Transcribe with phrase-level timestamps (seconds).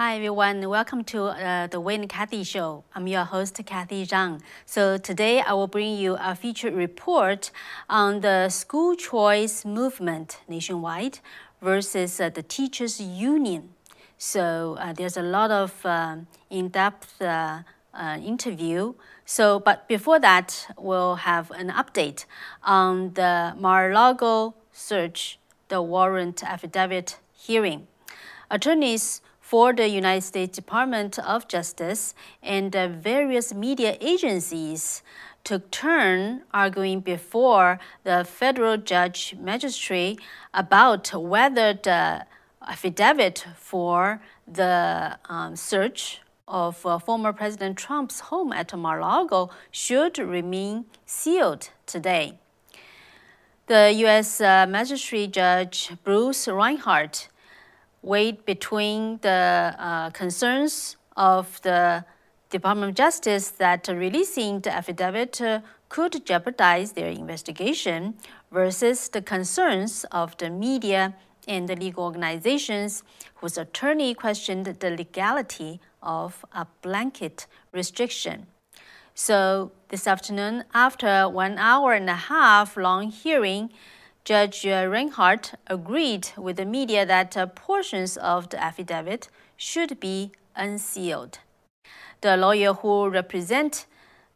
[0.00, 2.84] Hi everyone, welcome to uh, the Wayne Kathy Show.
[2.94, 4.40] I'm your host, Kathy Zhang.
[4.64, 7.50] So today I will bring you a featured report
[7.86, 11.18] on the school choice movement nationwide
[11.60, 13.74] versus uh, the teachers union.
[14.16, 17.58] So uh, there's a lot of um, in-depth uh,
[17.92, 18.94] uh, interview.
[19.26, 22.24] So, but before that, we'll have an update
[22.64, 25.38] on the Mar-a-Lago search,
[25.68, 27.86] the warrant affidavit hearing.
[28.50, 35.02] Attorneys for the United States Department of Justice and the various media agencies
[35.42, 40.20] took turn arguing before the federal judge magistrate
[40.54, 42.24] about whether the
[42.64, 50.84] affidavit for the um, search of uh, former President Trump's home at Mar-a-Lago should remain
[51.06, 52.38] sealed today.
[53.66, 54.40] The U.S.
[54.40, 57.30] Uh, Magistrate Judge Bruce Reinhart
[58.02, 62.04] weighed between the uh, concerns of the
[62.50, 65.40] Department of Justice that releasing the affidavit
[65.88, 68.14] could jeopardize their investigation
[68.50, 71.14] versus the concerns of the media
[71.46, 73.02] and the legal organizations
[73.36, 78.46] whose attorney questioned the legality of a blanket restriction.
[79.14, 83.70] So this afternoon, after one hour and a half long hearing,
[84.30, 91.40] Judge Reinhart agreed with the media that uh, portions of the affidavit should be unsealed.
[92.20, 93.88] The lawyer who represents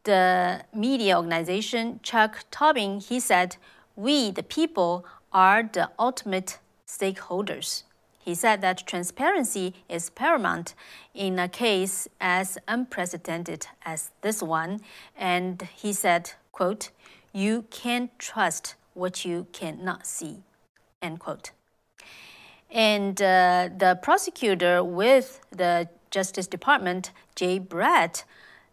[0.02, 3.56] the media organization, Chuck Tobin, he said,
[3.94, 6.58] "We, the people, are the ultimate
[6.88, 7.84] stakeholders."
[8.18, 10.74] He said that transparency is paramount
[11.14, 14.80] in a case as unprecedented as this one,
[15.16, 16.90] and he said, quote,
[17.32, 20.42] "You can't trust what you cannot see.
[21.02, 21.50] End quote.
[22.70, 28.24] And uh, the prosecutor with the Justice Department, Jay Bratt,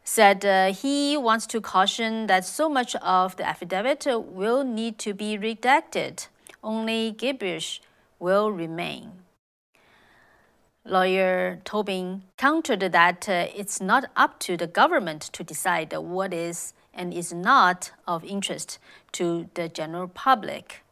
[0.03, 5.13] said uh, he wants to caution that so much of the affidavit will need to
[5.13, 6.27] be redacted.
[6.63, 7.81] Only gibberish
[8.19, 9.11] will remain.
[10.83, 16.73] Lawyer Tobin countered that uh, it's not up to the government to decide what is
[16.93, 18.79] and is not of interest
[19.13, 20.83] to the general public.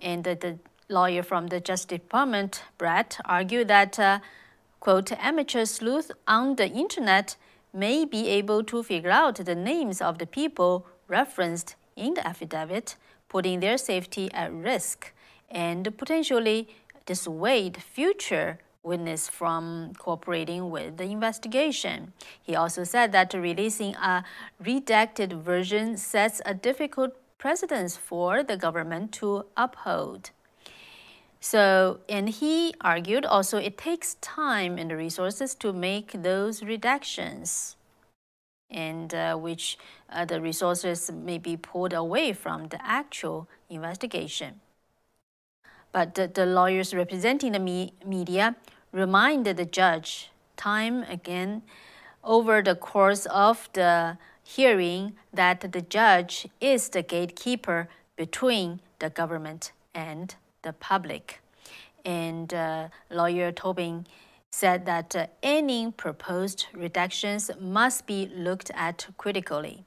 [0.00, 0.58] And the, the
[0.88, 4.18] lawyer from the Justice Department, Bratt, argued that, uh,
[4.80, 7.36] quote, amateur sleuth on the internet
[7.72, 12.96] may be able to figure out the names of the people referenced in the affidavit,
[13.28, 15.12] putting their safety at risk
[15.50, 16.68] and potentially
[17.06, 22.12] dissuade future witness from cooperating with the investigation.
[22.42, 24.24] He also said that releasing a
[24.62, 30.30] redacted version sets a difficult precedence for the government to uphold.
[31.40, 37.74] So, and he argued also it takes time and resources to make those redactions,
[38.70, 39.76] and uh, which
[40.08, 44.60] uh, the resources may be pulled away from the actual investigation.
[45.90, 48.54] But the, the lawyers representing the me media
[48.92, 51.62] reminded the judge time again
[52.22, 59.72] over the course of the hearing that the judge is the gatekeeper between the government
[59.94, 61.40] and the public.
[62.04, 64.06] And uh, lawyer Tobin
[64.50, 69.84] said that uh, any proposed reductions must be looked at critically.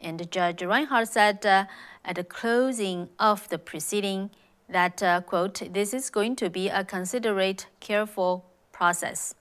[0.00, 1.64] And Judge Reinhart said uh,
[2.04, 4.30] at the closing of the proceeding,
[4.68, 9.34] that, uh, quote, this is going to be a considerate, careful process.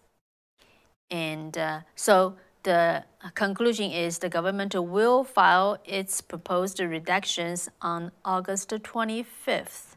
[1.09, 3.03] And uh, so the
[3.35, 9.95] conclusion is the government will file its proposed reductions on August 25th.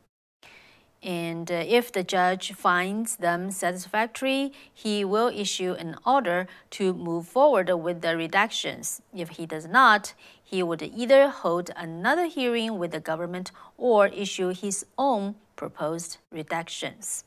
[1.03, 7.27] And uh, if the judge finds them satisfactory, he will issue an order to move
[7.29, 9.01] forward with the reductions.
[9.15, 10.15] If he does not,
[10.49, 17.25] he would either hold another hearing with the government or issue his own proposed reductions.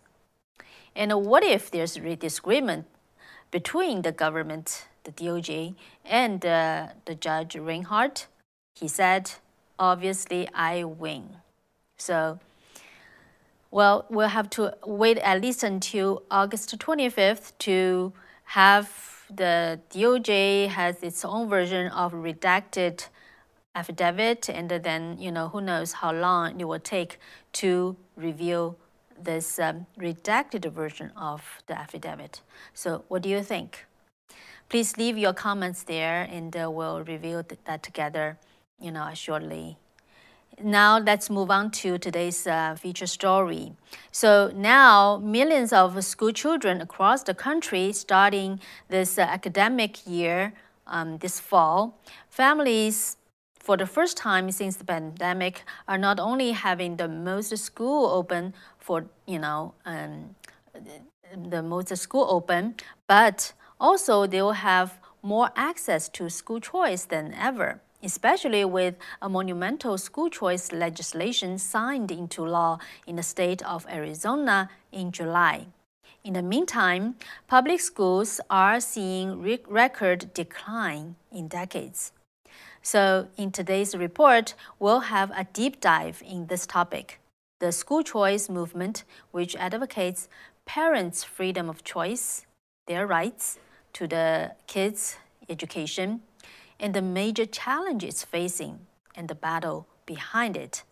[0.95, 2.87] And what if there's a disagreement
[3.51, 8.25] between the government, the DOJ, and uh, the judge Reinhart?
[8.75, 9.33] He said,
[9.77, 11.37] obviously, I win.
[11.97, 12.39] So
[13.69, 18.13] well, we'll have to wait at least until August 25th to
[18.43, 23.07] have the DOJ has its own version of redacted
[23.75, 27.19] affidavit, and then you know who knows how long it will take
[27.53, 28.75] to review
[29.23, 32.41] this um, redacted version of the affidavit.
[32.73, 33.85] So, what do you think?
[34.69, 38.37] Please leave your comments there, and uh, we'll review that together,
[38.79, 39.77] you know, shortly.
[40.63, 43.73] Now let's move on to today's uh, feature story.
[44.11, 48.59] So now millions of school children across the country starting
[48.89, 50.53] this uh, academic year
[50.87, 51.99] um, this fall,
[52.29, 53.17] families
[53.59, 58.53] for the first time since the pandemic are not only having the most school open
[58.79, 60.35] for you know um,
[61.49, 62.75] the most school open,
[63.07, 69.29] but also they will have more access to school choice than ever especially with a
[69.29, 75.67] monumental school choice legislation signed into law in the state of Arizona in July.
[76.23, 77.15] In the meantime,
[77.47, 82.11] public schools are seeing re record decline in decades.
[82.83, 87.19] So, in today's report, we'll have a deep dive in this topic
[87.59, 90.27] the school choice movement, which advocates
[90.65, 92.47] parents' freedom of choice,
[92.87, 93.59] their rights
[93.93, 95.17] to the kids'
[95.49, 96.21] education,
[96.79, 98.79] and the major challenge it's facing
[99.15, 100.83] and the battle behind it.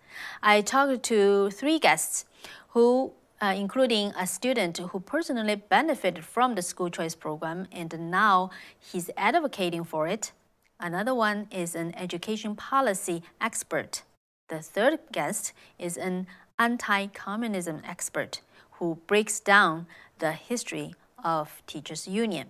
[0.41, 2.25] I talked to three guests
[2.69, 8.49] who uh, including a student who personally benefited from the school choice program and now
[8.77, 10.31] he's advocating for it.
[10.79, 14.03] Another one is an education policy expert.
[14.49, 18.41] The third guest is an anti communism expert
[18.71, 19.87] who breaks down
[20.19, 20.93] the history
[21.23, 22.49] of teachers' union.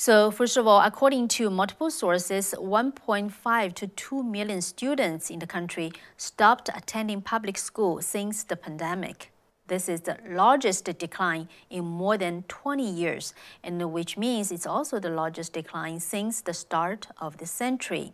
[0.00, 5.46] So, first of all, according to multiple sources, 1.5 to 2 million students in the
[5.48, 9.32] country stopped attending public school since the pandemic.
[9.66, 13.34] This is the largest decline in more than 20 years,
[13.64, 18.12] and which means it's also the largest decline since the start of the century.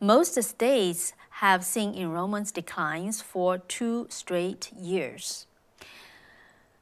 [0.00, 1.12] Most states
[1.42, 5.46] have seen enrollments declines for two straight years.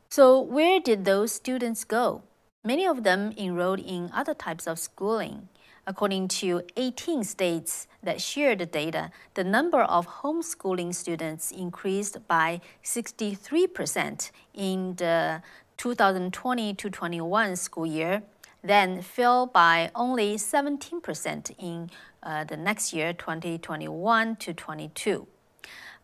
[0.08, 2.22] So, where did those students go?
[2.62, 5.48] Many of them enrolled in other types of schooling.
[5.86, 12.60] According to 18 states that shared the data, the number of homeschooling students increased by
[12.84, 15.42] 63% in the
[15.78, 18.22] 2020 to 21 school year,
[18.62, 21.88] then fell by only 17% in
[22.22, 25.26] uh, the next year, 2021 to 22.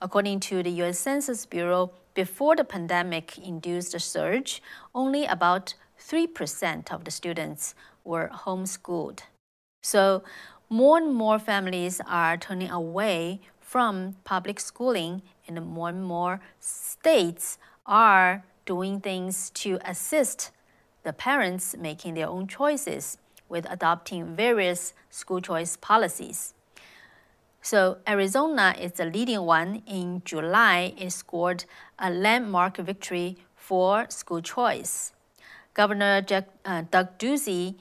[0.00, 4.62] According to the US Census Bureau, before the pandemic induced surge,
[4.94, 5.74] only about
[6.06, 7.74] 3% of the students
[8.04, 9.20] were homeschooled.
[9.82, 10.22] So,
[10.68, 17.58] more and more families are turning away from public schooling, and more and more states
[17.86, 20.50] are doing things to assist
[21.02, 23.18] the parents making their own choices
[23.48, 26.54] with adopting various school choice policies.
[27.62, 29.82] So, Arizona is the leading one.
[29.86, 31.64] In July, it scored
[31.98, 35.12] a landmark victory for school choice.
[35.76, 37.74] Governor Jack, uh, Doug Ducey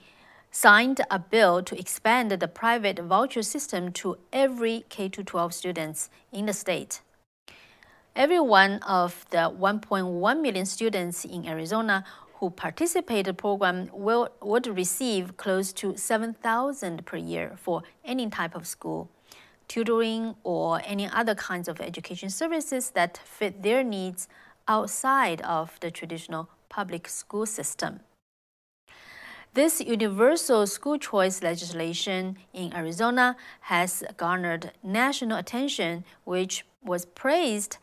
[0.51, 6.45] signed a bill to expand the private voucher system to every K 12 students in
[6.45, 6.99] the state.
[8.13, 12.03] Every one of the 1.1 million students in Arizona
[12.39, 18.29] who participate in the program will, would receive close to 7,000 per year for any
[18.29, 19.09] type of school,
[19.69, 24.27] tutoring, or any other kinds of education services that fit their needs
[24.67, 28.01] outside of the traditional public school system.
[29.53, 37.77] This universal school choice legislation in Arizona has garnered national attention, which was praised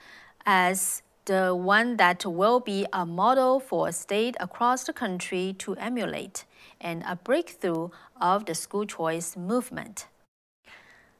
[0.44, 5.74] as the one that will be a model for a state across the country to
[5.76, 6.44] emulate
[6.78, 7.88] and a breakthrough
[8.20, 10.08] of the school choice movement.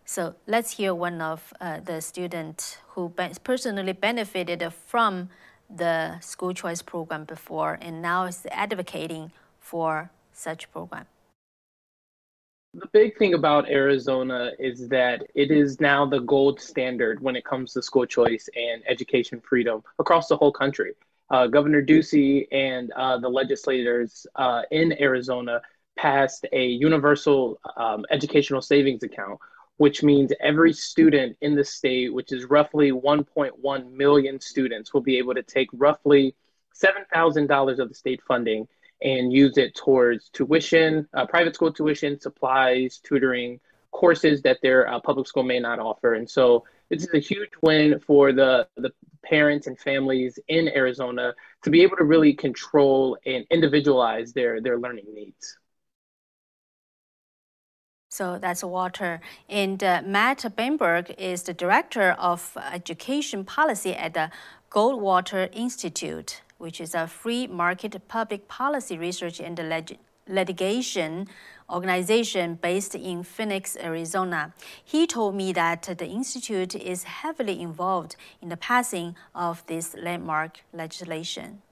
[0.05, 3.15] So let's hear one of uh, the students who
[3.45, 5.31] personally benefited from
[5.77, 11.07] the school choice program before and now is advocating for such program?
[12.75, 17.45] The big thing about Arizona is that it is now the gold standard when it
[17.45, 20.95] comes to school choice and education freedom across the whole country.
[21.29, 25.61] Uh, Governor Ducey and uh, the legislators uh, in Arizona
[25.97, 29.39] passed a universal um, educational savings account,
[29.83, 35.19] which means every student in the state, which is roughly 1.1 million students, will be
[35.19, 36.37] able to take roughly
[36.81, 38.69] $7,000 of the state funding
[39.03, 43.59] and use it towards tuition, uh, private school tuition, supplies, tutoring,
[43.91, 46.15] courses that their uh, public school may not offer.
[46.15, 48.93] And so this is a huge win for the, the
[49.25, 51.35] parents and families in Arizona
[51.65, 55.59] to be able to really control and individualize their, their learning needs.
[58.13, 59.23] So that's Walter.
[59.49, 64.31] And uh, Matt Beienburg is the Director of Education Policy at the
[64.71, 69.59] Goldwater Institute, which is a free market public policy research and
[70.29, 71.27] litigation
[71.71, 74.53] organization based in Phoenix, Arizona.
[74.85, 80.61] He told me that the institute is heavily involved in the passing of this landmark
[80.75, 81.63] legislation.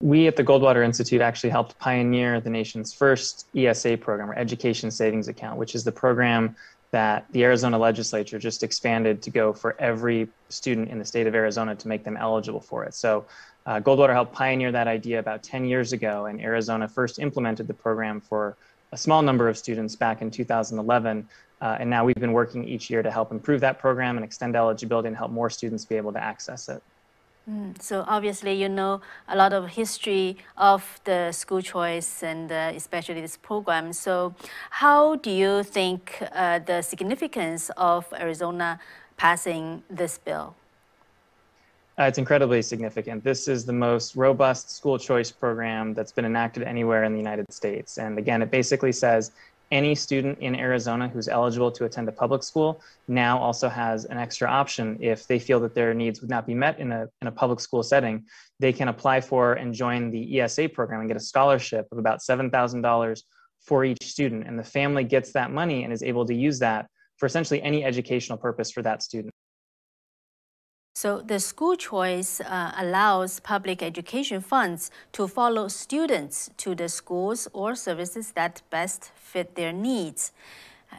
[0.00, 4.90] We at the Goldwater Institute actually helped pioneer the nation's first ESA program, or Education
[4.90, 6.56] Savings Account, which is the program
[6.90, 11.34] that the Arizona legislature just expanded to go for every student in the state of
[11.34, 12.94] Arizona to make them eligible for it.
[12.94, 13.24] So
[13.66, 17.74] uh, Goldwater helped pioneer that idea about 10 years ago, and Arizona first implemented the
[17.74, 18.56] program for
[18.92, 21.28] a small number of students back in 2011.
[21.60, 24.54] Uh, and now we've been working each year to help improve that program and extend
[24.54, 26.82] eligibility and help more students be able to access it.
[27.48, 32.72] Mm, so obviously, you know a lot of history of the school choice and uh,
[32.74, 33.92] especially this program.
[33.92, 34.34] So,
[34.70, 38.80] how do you think uh, the significance of Arizona
[39.18, 40.56] passing this bill?
[41.98, 43.22] Uh, it's incredibly significant.
[43.22, 47.52] This is the most robust school choice program that's been enacted anywhere in the United
[47.52, 47.98] States.
[47.98, 49.30] And again, it basically says
[49.74, 54.16] any student in Arizona who's eligible to attend a public school now also has an
[54.16, 57.26] extra option if they feel that their needs would not be met in a, in
[57.26, 58.24] a public school setting.
[58.60, 62.20] They can apply for and join the ESA program and get a scholarship of about
[62.20, 63.22] $7,000
[63.62, 64.46] for each student.
[64.46, 67.84] And the family gets that money and is able to use that for essentially any
[67.84, 69.33] educational purpose for that student.
[71.04, 77.46] So the school choice uh, allows public education funds to follow students to the schools
[77.52, 80.32] or services that best fit their needs.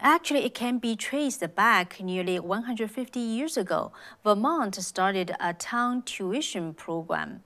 [0.04, 3.94] Actually, it can be traced back nearly 150 years ago.
[4.24, 7.42] Vermont started a town tuition program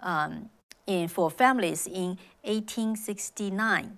[0.00, 0.50] um,
[0.86, 3.96] in, for families in 1869.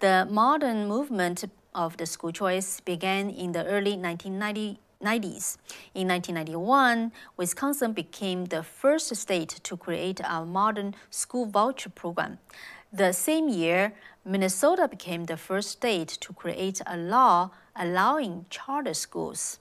[0.00, 5.58] The modern movement of the school choice began in the early 1990 90s.
[5.94, 12.38] In 1991, Wisconsin became the first state to create a modern school voucher program.
[12.92, 13.92] The same year,
[14.24, 19.58] Minnesota became the first state to create a law allowing charter schools.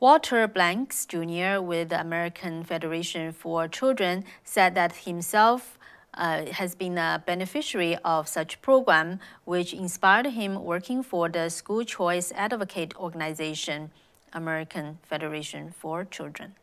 [0.00, 1.60] Walter Blanks Jr.
[1.60, 5.77] with the American Federation for Children said that himself
[6.18, 11.84] uh, has been a beneficiary of such program, which inspired him working for the school
[11.84, 13.90] choice advocate organization,
[14.32, 16.54] American Federation for Children.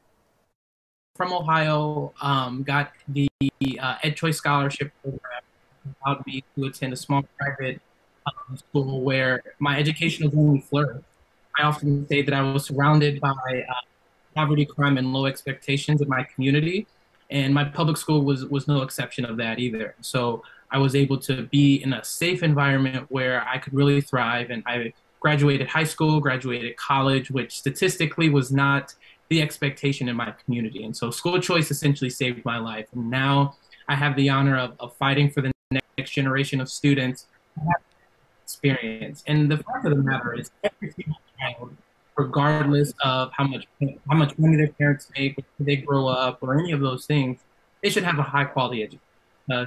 [1.16, 3.30] From Ohio, um, got the
[3.80, 5.42] uh, EdChoice Scholarship program,
[6.06, 7.82] allowed me to attend a small private
[8.28, 11.06] um, school where my educational only flourished.
[11.58, 13.74] I often say that I was surrounded by uh,
[14.36, 16.86] poverty, crime, and low expectations in my community
[17.30, 19.96] and my public school was was no exception of that either.
[20.02, 24.50] So I was able to be in a safe environment where I could really thrive,
[24.50, 28.94] and I graduated high school, graduated college, which statistically was not
[29.30, 30.84] the expectation in my community.
[30.84, 32.88] And so school choice essentially saved my life.
[32.94, 33.56] And now
[33.88, 37.26] I have the honor of, of fighting for the next generation of students
[38.44, 39.24] experience.
[39.26, 41.76] And the fact of the matter is every single child
[42.18, 46.72] regardless of how much how much money their parents make, they grow up, or any
[46.72, 47.40] of those things,
[47.82, 49.02] they should have a high quality education.
[49.52, 49.66] Uh,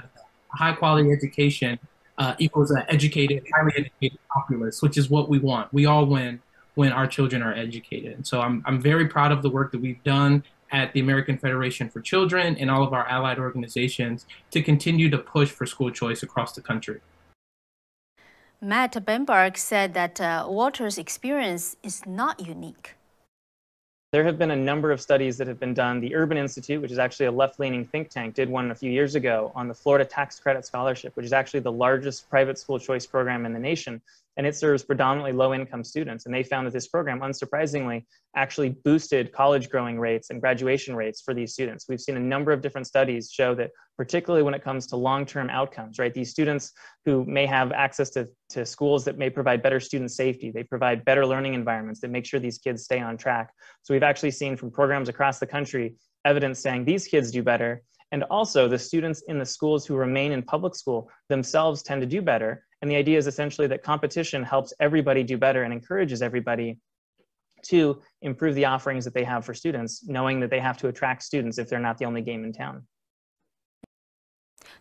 [0.49, 1.79] high quality education
[2.17, 5.71] uh, equals an educated, highly educated populace, which is what we want.
[5.73, 6.41] We all win
[6.75, 8.13] when our children are educated.
[8.13, 11.37] And so I'm I'm very proud of the work that we've done at the American
[11.37, 15.89] Federation for Children and all of our allied organizations to continue to push for school
[15.91, 17.01] choice across the country.
[18.61, 22.95] Matt Beienburg said that uh, Walter's experience is not unique.
[24.11, 26.01] There have been a number of studies that have been done.
[26.01, 28.91] The Urban Institute, which is actually a left leaning think tank, did one a few
[28.91, 32.79] years ago on the Florida Tax Credit Scholarship, which is actually the largest private school
[32.79, 34.01] choice program in the nation
[34.39, 36.25] and it serves predominantly low income students.
[36.25, 38.05] And they found that this program, unsurprisingly,
[38.37, 41.87] actually boosted college growing rates and graduation rates for these students.
[41.89, 45.25] We've seen a number of different studies show that, particularly when it comes to long
[45.25, 46.13] term outcomes, right?
[46.13, 46.71] These students
[47.03, 51.03] who may have access to, to schools that may provide better student safety, they provide
[51.03, 53.51] better learning environments that make sure these kids stay on track.
[53.81, 57.83] So we've actually seen from programs across the country evidence saying these kids do better.
[58.13, 62.07] And also, the students in the schools who remain in public school themselves tend to
[62.07, 66.21] do better and the idea is essentially that competition helps everybody do better and encourages
[66.21, 66.77] everybody
[67.63, 71.23] to improve the offerings that they have for students, knowing that they have to attract
[71.23, 72.83] students if they're not the only game in town.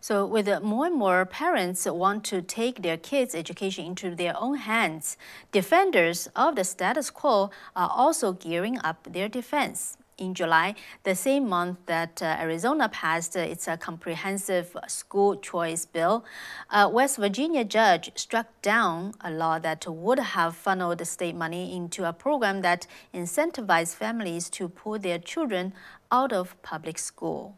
[0.01, 4.35] So, with uh, more and more parents want to take their kids' education into their
[4.37, 5.17] own hands,
[5.51, 11.49] defenders of the status quo are also gearing up their defense in July, the same
[11.49, 16.25] month that uh, Arizona passed uh, its uh, comprehensive school choice bill,
[16.71, 22.07] a West Virginia judge struck down a law that would have funneled state money into
[22.07, 25.73] a program that incentivized families to pull their children
[26.11, 27.57] out of public school.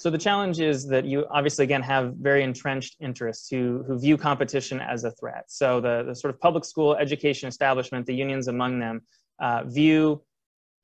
[0.00, 4.16] So the challenge is that you obviously, again, have very entrenched interests who, who view
[4.16, 5.44] competition as a threat.
[5.48, 9.02] So the, the sort of public school education establishment, the unions among them,
[9.40, 10.22] uh, view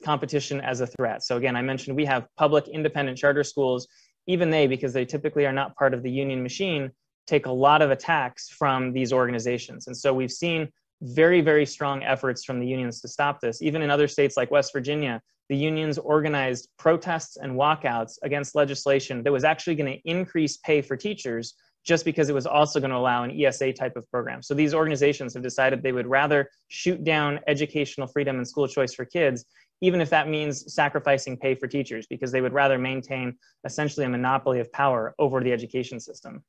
[0.05, 1.23] competition as a threat.
[1.23, 3.89] So again, I mentioned we have public independent charter schools.
[4.27, 6.91] Even they, because they typically are not part of the union machine,
[7.27, 9.87] take a lot of attacks from these organizations.
[9.87, 10.69] And so we've seen
[11.01, 13.63] very, very strong efforts from the unions to stop this.
[13.63, 19.23] Even in other states like West Virginia, the unions organized protests and walkouts against legislation
[19.23, 22.91] that was actually going to increase pay for teachers just because it was also going
[22.91, 24.43] to allow an ESA type of program.
[24.43, 28.93] So these organizations have decided they would rather shoot down educational freedom and school choice
[28.93, 29.45] for kids,
[29.81, 34.09] even if that means sacrificing pay for teachers, because they would rather maintain essentially a
[34.09, 36.43] monopoly of power over the education system.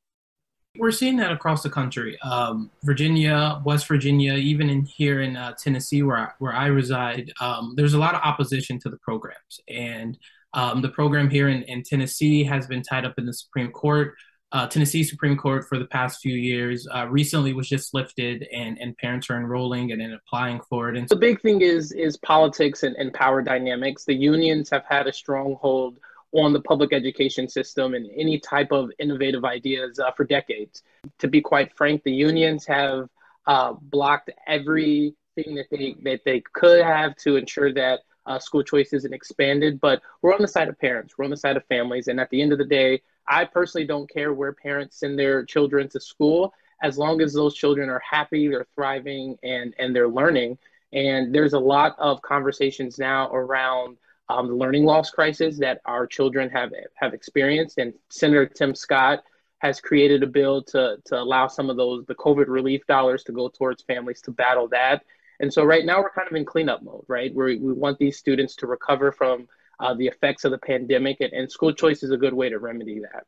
[0.78, 2.18] We're seeing that across the country.
[2.20, 7.32] Um, Virginia, West Virginia, even in here in uh, Tennessee, where I, where I reside,
[7.40, 9.60] um, there's a lot of opposition to the programs.
[9.68, 10.18] And
[10.54, 14.14] um, the program here in, in Tennessee has been tied up in the Supreme Court.
[14.50, 18.78] Uh, Tennessee Supreme Court for the past few years uh, recently was just lifted, and,
[18.80, 20.96] and parents are enrolling and, and applying for it.
[20.96, 24.04] And so- the big thing is is politics and, and power dynamics.
[24.06, 25.98] The unions have had a stronghold
[26.32, 30.82] on the public education system and any type of innovative ideas uh, for decades.
[31.20, 33.08] To be quite frank, the unions have
[33.46, 38.92] uh, blocked everything that they that they could have to ensure that uh, school choice
[38.92, 39.80] isn't expanded.
[39.80, 42.28] But we're on the side of parents, we're on the side of families, and at
[42.30, 46.00] the end of the day, I personally don't care where parents send their children to
[46.00, 50.58] school as long as those children are happy, they're thriving, and and they're learning.
[50.92, 56.06] And there's a lot of conversations now around um, the learning loss crisis that our
[56.06, 57.78] children have have experienced.
[57.78, 59.22] And Senator Tim Scott
[59.58, 63.32] has created a bill to to allow some of those the COVID relief dollars to
[63.32, 65.04] go towards families to battle that.
[65.40, 67.32] And so right now we're kind of in cleanup mode, right?
[67.34, 69.46] Where we want these students to recover from
[69.80, 72.58] uh, the effects of the pandemic, and, and school choice is a good way to
[72.58, 73.24] remedy that.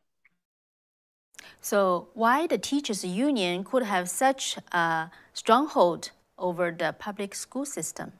[1.61, 8.13] So why the teachers union could have such a stronghold over the public school system?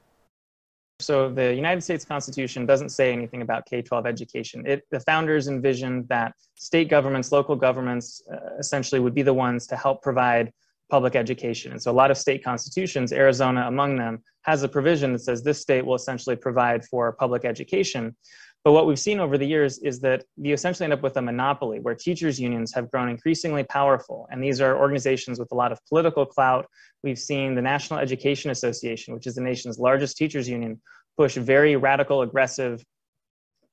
[1.01, 4.63] So the United States Constitution doesn't say anything about K-12 education.
[4.65, 9.67] It, the founders envisioned that state governments, local governments, uh, essentially would be the ones
[9.67, 10.51] to help provide
[10.89, 11.71] public education.
[11.71, 15.41] And so a lot of state constitutions, Arizona among them, has a provision that says
[15.41, 18.15] this state will essentially provide for public education.
[18.63, 21.21] But what we've seen over the years is that you essentially end up with a
[21.21, 24.27] monopoly where teachers' unions have grown increasingly powerful.
[24.29, 26.67] And these are organizations with a lot of political clout.
[27.03, 30.79] We've seen the National Education Association, which is the nation's largest teachers' union,
[31.17, 32.83] push very radical, aggressive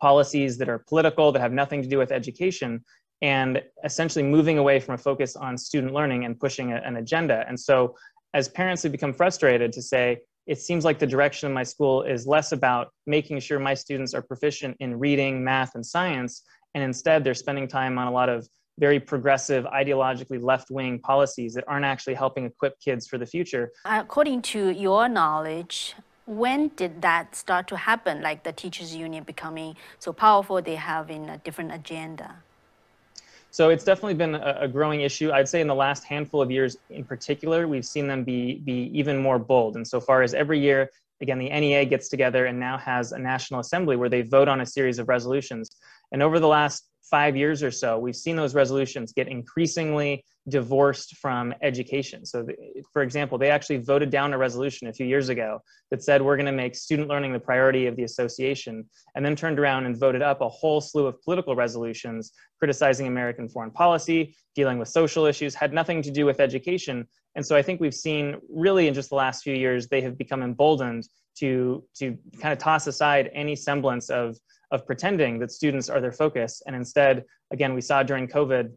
[0.00, 2.82] policies that are political, that have nothing to do with education,
[3.20, 7.44] and essentially moving away from a focus on student learning and pushing a, an agenda.
[7.46, 7.94] And so,
[8.32, 10.18] as parents have become frustrated to say,
[10.48, 14.14] it seems like the direction of my school is less about making sure my students
[14.14, 16.42] are proficient in reading, math, and science,
[16.74, 21.52] and instead they're spending time on a lot of very progressive, ideologically left wing policies
[21.52, 23.70] that aren't actually helping equip kids for the future.
[23.84, 29.76] According to your knowledge, when did that start to happen, like the teachers' union becoming
[29.98, 32.36] so powerful, they have in a different agenda?
[33.50, 35.32] So it's definitely been a, a, growing issue.
[35.32, 38.90] I'd say in the last handful of years in particular, we've seen them be, be
[38.92, 39.76] even more bold.
[39.76, 40.90] And so far as every year,
[41.22, 44.60] again, the NEA gets together and now has a national assembly where they vote on
[44.60, 45.70] a series of resolutions.
[46.12, 51.16] And over the last five years or so, we've seen those resolutions get increasingly divorced
[51.16, 52.24] from education.
[52.24, 52.46] So,
[52.92, 56.36] for example, they actually voted down a resolution a few years ago that said we're
[56.36, 59.98] going to make student learning the priority of the association, and then turned around and
[59.98, 65.26] voted up a whole slew of political resolutions criticizing American foreign policy, dealing with social
[65.26, 67.06] issues, had nothing to do with education.
[67.34, 70.16] And so I think we've seen really in just the last few years, they have
[70.18, 71.06] become emboldened
[71.38, 74.36] to, to kind of toss aside any semblance of,
[74.70, 76.62] of pretending that students are their focus.
[76.66, 78.70] And instead, again, we saw during COVID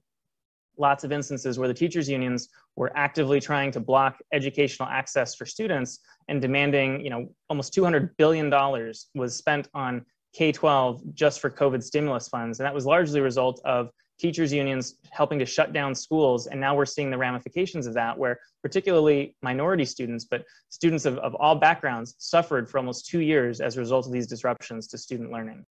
[0.77, 5.45] lots of instances where the teachers unions were actively trying to block educational access for
[5.45, 11.49] students and demanding, you know, almost 200 billion dollars was spent on K-12 just for
[11.49, 15.73] COVID stimulus funds, and that was largely a result of teachers unions helping to shut
[15.73, 16.45] down schools.
[16.45, 21.17] And now we're seeing the ramifications of that where particularly minority students but students of,
[21.17, 24.97] of all backgrounds suffered for almost two years as a result of these disruptions to
[24.97, 25.65] student learning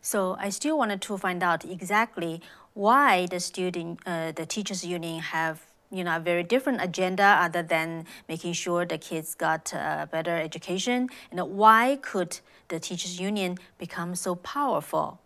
[0.00, 2.40] so I still wanted to find out exactly
[2.74, 7.62] why the student, uh, the teachers union have you know, a very different agenda other
[7.62, 11.08] than making sure the kids got a better education.
[11.30, 15.20] And why could the teachers union become so powerful?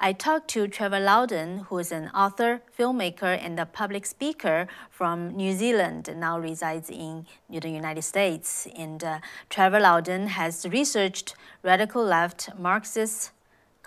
[0.00, 5.36] I talked to Trevor Loudon, who is an author, filmmaker, and a public speaker from
[5.36, 8.66] New Zealand, now resides in the United States.
[8.76, 9.18] And uh,
[9.50, 13.30] Trevor Loudon has researched radical left Marxist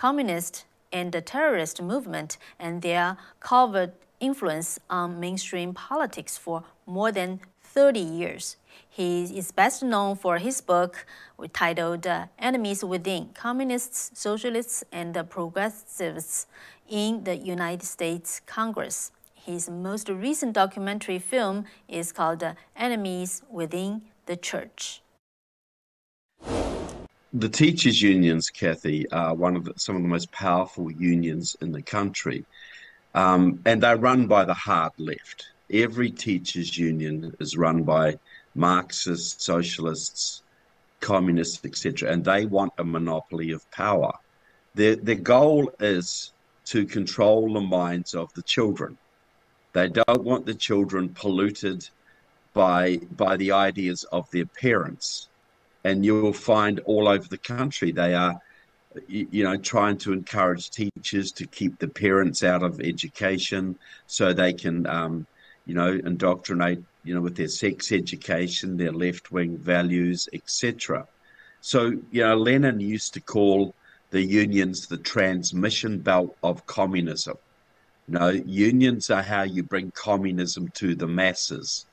[0.02, 7.40] communist and the terrorist movement and their covert influence on mainstream politics for more than
[7.64, 8.58] 30 years.
[8.90, 11.06] He is best known for his book
[11.54, 16.48] titled uh, Enemies Within Communists, Socialists, and the Progressives
[16.90, 19.12] in the United States Congress.
[19.36, 25.04] His most recent documentary film is called uh, Enemies Within the Church.
[27.34, 31.72] The teachers' unions, Kathy, are one of the, some of the most powerful unions in
[31.72, 32.46] the country,
[33.16, 35.48] um, and they're run by the hard left.
[35.72, 38.20] Every teachers' union is run by
[38.54, 40.44] Marxists, socialists,
[41.00, 44.12] communists, etc., and they want a monopoly of power.
[44.76, 46.34] Their, their goal is
[46.66, 48.98] to control the minds of the children.
[49.72, 51.88] They don't want the children polluted
[52.54, 55.30] by by the ideas of their parents.
[55.84, 58.40] And you'll find all over the country they are
[59.08, 64.52] you know trying to encourage teachers to keep the parents out of education so they
[64.52, 65.26] can um,
[65.66, 71.08] you know indoctrinate you know with their sex education their left-wing values etc
[71.62, 73.74] so you know lenin used to call
[74.12, 77.38] the unions the transmission belt of communism.
[78.08, 81.86] No, unions are how you bring communism to the masses,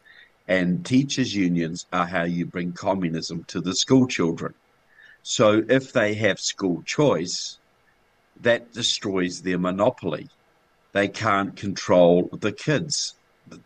[0.48, 4.54] and teachers' unions are how you bring communism to the school children.
[5.22, 7.58] So if they have school choice,
[8.40, 10.28] that destroys their monopoly.
[10.92, 13.14] They can't control the kids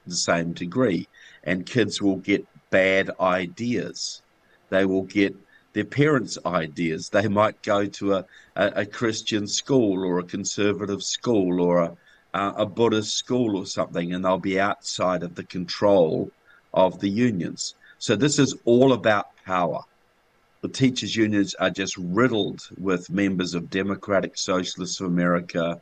[0.07, 1.09] the same degree,
[1.45, 4.23] and kids will get bad ideas.
[4.71, 5.37] They will get
[5.73, 7.09] their parents' ideas.
[7.09, 11.97] They might go to a, a, a Christian school or a conservative school or a,
[12.35, 16.31] a Buddhist school or something, and they'll be outside of the control
[16.75, 17.75] of the unions.
[17.99, 19.83] So this is all about power.
[20.63, 25.81] The teachers' unions are just riddled with members of Democratic Socialists of America,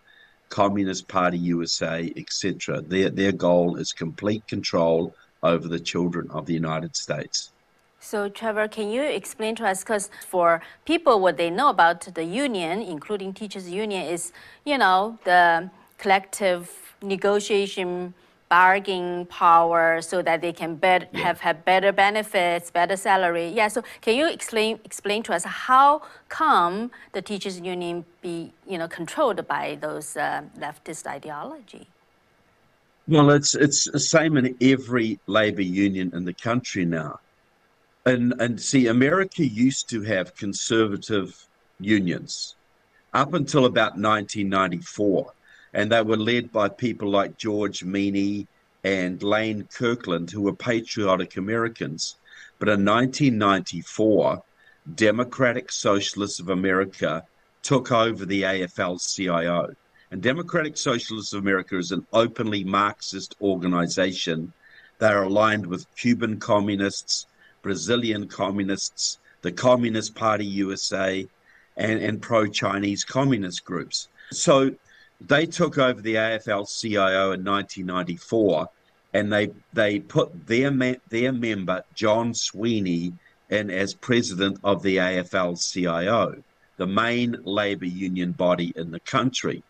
[0.49, 2.81] Communist Party USA, etc.
[2.81, 7.53] Their their goal is complete control over the children of the United States.
[8.01, 9.81] So, Trevor, can you explain to us?
[9.85, 14.33] Because for people, what they know about the union, including teachers' union, is
[14.65, 18.15] you know the collective negotiation
[18.51, 21.21] bargaining power so that they can bet, yeah.
[21.21, 23.49] have, have better benefits, better salary.
[23.49, 28.77] Yeah, so can you explain explain to us how come the teachers union be you
[28.77, 31.87] know controlled by those uh, leftist ideology?
[33.09, 37.21] Well, it's it's the same in every labor union in the country now.
[38.05, 41.31] And and see America used to have conservative
[41.79, 42.57] unions
[43.13, 45.33] up until about 1994
[45.73, 48.47] and they were led by people like George Meany
[48.83, 52.17] and Lane Kirkland, who were patriotic Americans.
[52.59, 54.43] But in 1994,
[54.95, 57.25] Democratic Socialists of America
[57.63, 59.75] took over the AFL CIO.
[60.11, 64.53] And Democratic Socialists of America is an openly Marxist organization.
[64.99, 67.27] They are aligned with Cuban communists,
[67.63, 71.29] Brazilian communists, the Communist Party USA,
[71.77, 74.09] and, and pro Chinese communist groups.
[74.33, 74.75] So
[75.21, 78.69] they took over the AFL CIO in 1994,
[79.13, 80.71] and they they put their
[81.09, 83.13] their member John Sweeney
[83.51, 86.43] in as president of the AFL CIO,
[86.77, 89.63] the main labor union body in the country.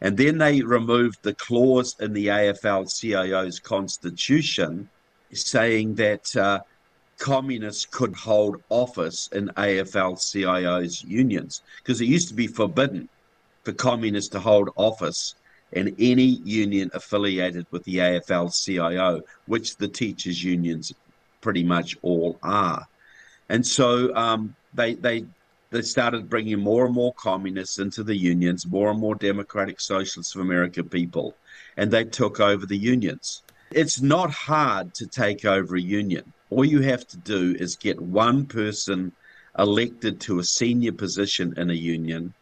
[0.00, 4.88] And then they removed the clause in the AFL CIO's constitution
[5.32, 6.60] saying that uh,
[7.18, 13.08] communists could hold office in AFL CIO's unions because it used to be forbidden
[13.68, 15.34] for communists to hold office
[15.72, 20.94] in any union affiliated with the AFL CIO, which the teachers' unions
[21.42, 22.88] pretty much all are.
[23.50, 25.26] And so um, they, they,
[25.68, 30.34] they started bringing more and more communists into the unions, more and more Democratic Socialists
[30.34, 31.34] of America people,
[31.76, 33.42] and they took over the unions.
[33.70, 36.32] It's not hard to take over a union.
[36.48, 39.12] All you have to do is get one person
[39.58, 42.32] elected to a senior position in a union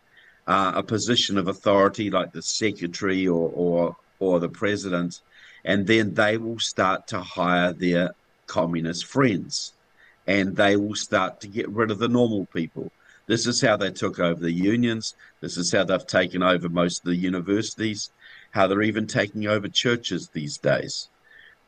[0.46, 5.20] uh, a position of authority like the secretary or, or or the president,
[5.64, 8.14] and then they will start to hire their
[8.46, 9.72] communist friends,
[10.26, 12.90] and they will start to get rid of the normal people.
[13.26, 15.14] This is how they took over the unions.
[15.40, 18.10] This is how they've taken over most of the universities.
[18.52, 21.08] How they're even taking over churches these days.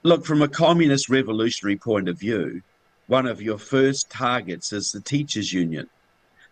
[0.05, 2.63] Look, from a communist revolutionary point of view,
[3.09, 5.91] one of your first targets is the teachers' union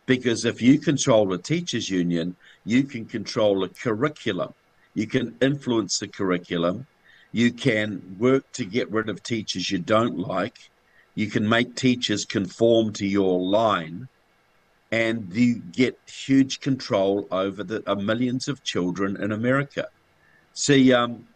[0.07, 4.55] because if you control a teachers union, you can control a curriculum.
[4.95, 6.87] You can influence the curriculum.
[7.33, 10.71] You can work to get rid of teachers you don't like.
[11.17, 14.09] You can make teachers conform to your line.
[14.93, 19.89] and you get huge control over the uh, millions of children in America.
[20.55, 21.27] See, um,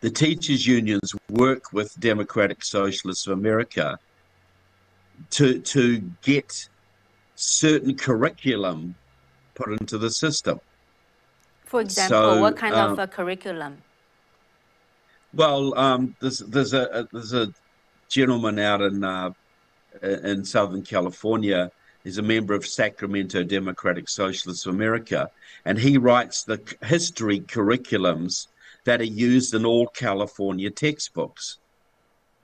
[0.00, 3.98] the teachers' unions work with Democratic Socialists of America
[5.30, 6.68] to to get
[7.40, 8.94] certain curriculum
[9.54, 10.60] put into the system.
[11.64, 13.78] For example, so, what kind of um, a curriculum?
[15.32, 17.52] Well, um, there's there's a, there's a
[18.08, 19.30] gentleman out in uh,
[20.02, 21.70] in Southern California.
[22.04, 25.30] He's a member of Sacramento Democratic Socialists of America,
[25.64, 28.48] and he writes the history curriculums
[28.84, 31.58] that are used in all California textbooks.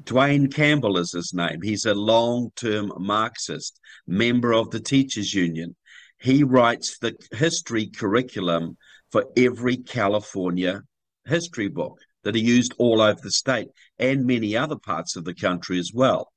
[0.04, 1.62] Duane Campbell is his name.
[1.62, 5.74] He's a long term Marxist, member of the Teachers Union.
[6.18, 8.76] He writes the history curriculum
[9.10, 10.82] for every California
[11.24, 15.34] history book that are used all over the state and many other parts of the
[15.34, 16.32] country as well.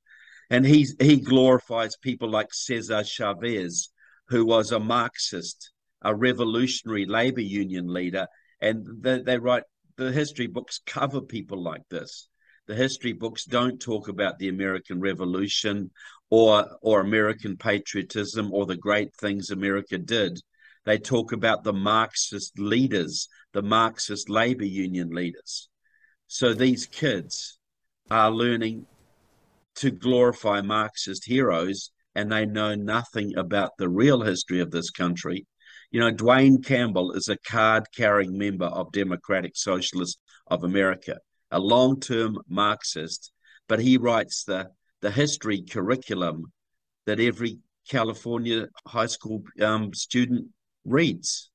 [0.48, 3.90] And he, he glorifies people like Cesar Chavez,
[4.28, 8.26] who was a Marxist, a revolutionary labor union leader.
[8.60, 9.64] And they, they write
[9.96, 12.28] the history books cover people like this.
[12.70, 15.90] The history books don't talk about the American Revolution
[16.30, 20.38] or or American patriotism or the great things America did.
[20.84, 25.68] They talk about the Marxist leaders, the Marxist labor union leaders.
[26.28, 27.58] So these kids
[28.08, 28.86] are learning
[29.78, 35.44] to glorify Marxist heroes and they know nothing about the real history of this country.
[35.90, 41.18] You know, Duane Campbell is a card carrying member of Democratic Socialists of America,
[41.50, 43.32] a long term Marxist,
[43.68, 46.52] but he writes the, the history curriculum
[47.06, 47.58] that every
[47.88, 50.48] California high school um, student
[50.84, 51.50] reads.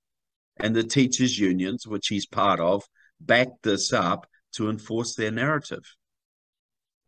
[0.57, 2.83] And the teachers' unions, which he's part of,
[3.19, 5.83] back this up to enforce their narrative.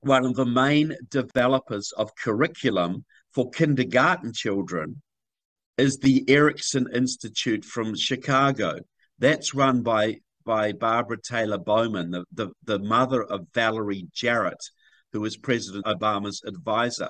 [0.02, 5.02] One of the main developers of curriculum for kindergarten children
[5.78, 8.80] is the Erikson Institute from Chicago.
[9.20, 14.64] That's run by, by Barbara Taylor Bowman, the, the, the mother of Valerie Jarrett,
[15.12, 17.10] who was President Obama's advisor.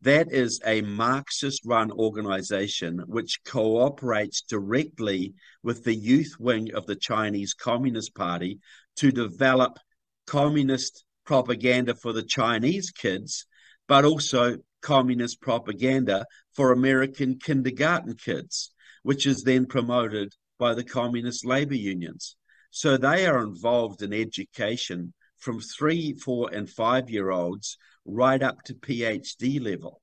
[0.00, 6.96] That is a Marxist run organization which cooperates directly with the youth wing of the
[6.96, 8.58] Chinese Communist Party
[8.96, 9.78] to develop
[10.26, 13.46] communist propaganda for the Chinese kids,
[13.86, 18.72] but also communist propaganda for American kindergarten kids,
[19.04, 22.34] which is then promoted by the communist labor unions.
[22.70, 28.62] So they are involved in education from three, four, and five year olds right up
[28.64, 30.00] to PhD level.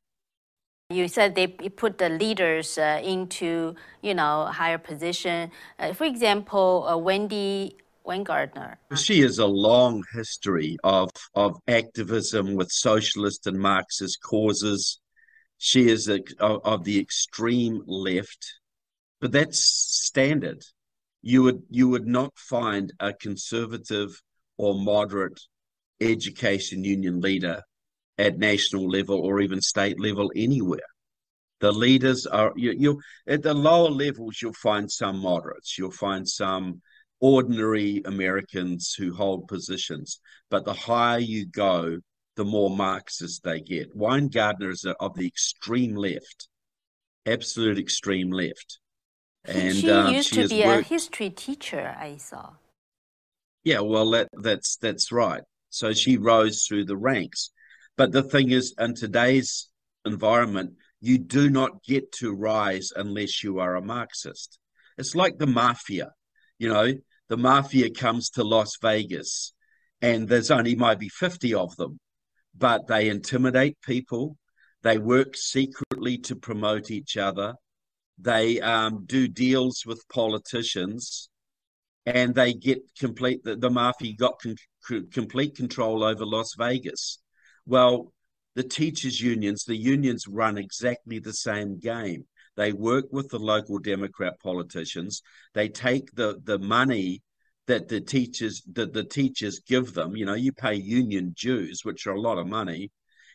[0.91, 5.51] You said they put the leaders uh, into, you know, higher position.
[5.80, 8.75] Uh, for example, uh, Wendy Weingarten.
[8.95, 14.99] She has a long history of, of activism with socialist and Marxist causes.
[15.58, 18.45] She is a, of, of the extreme left,
[19.19, 20.63] but that's standard.
[21.28, 24.22] You would you would not find a conservative
[24.58, 25.42] or moderate
[26.00, 27.64] education union leader
[28.20, 30.92] at national level or even state level anywhere.
[31.62, 36.30] The leaders are you, you at the lower levels you'll find some moderates, you'll find
[36.30, 36.84] some
[37.20, 40.20] ordinary Americans who hold positions.
[40.52, 42.02] But the higher you go,
[42.36, 43.96] the more Marxist they get.
[43.96, 46.50] Weingarten is of the extreme left,
[47.26, 48.80] absolute extreme left.
[49.47, 50.86] And she um, used she to be worked...
[50.86, 52.51] a history teacher, I saw.
[53.63, 55.43] Yeah, well, that that's that's right.
[55.69, 57.51] So she rose through the ranks.
[57.97, 59.69] But the thing is, in today's
[60.05, 64.60] environment, you do not get to rise unless you are a Marxist.
[64.97, 66.12] It's like the mafia.
[66.58, 66.93] You know,
[67.27, 69.53] the mafia comes to Las Vegas
[70.01, 71.99] and there's only maybe 50 of them,
[72.55, 74.38] but they intimidate people.
[74.84, 77.55] They work secretly to promote each other.
[78.17, 81.30] They um, do deals with politicians
[82.06, 87.19] and they get complete, the, the mafia got con- complete control over Las Vegas.
[87.65, 88.13] Well,
[88.56, 92.25] the teachers' unions, the unions run exactly the same game.
[92.56, 95.21] They work with the local Democrat politicians.
[95.54, 97.21] They take the, the money
[97.67, 100.15] that the teachers that the teachers give them.
[100.15, 102.91] You know, you pay union dues, which are a lot of money,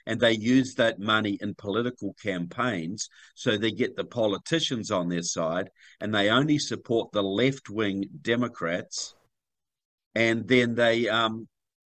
[0.07, 3.09] and they use that money in political campaigns.
[3.35, 8.05] So they get the politicians on their side, and they only support the left wing
[8.23, 9.15] Democrats.
[10.15, 11.49] And then they, um,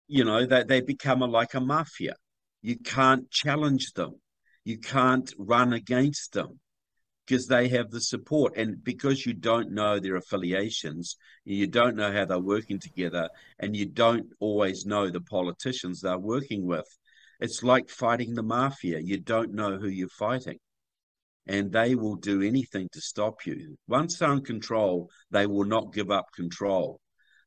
[0.09, 2.14] you know, they, they become a, like a mafia.
[2.62, 4.20] You can't challenge them.
[4.64, 6.61] You can't run against them
[7.27, 8.57] because they have the support.
[8.57, 13.75] And because you don't know their affiliations, you don't know how they're working together, and
[13.75, 16.87] you don't always know the politicians they're working with,
[17.40, 18.98] it's like fighting the mafia.
[19.00, 20.59] You don't know who you're fighting.
[21.46, 23.76] and they will do anything to stop you.
[23.88, 27.00] Once they're in control, they will not give up control.